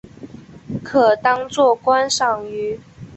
[0.83, 2.79] 可当作观赏鱼。